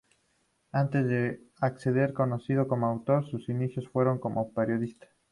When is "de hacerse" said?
1.07-2.11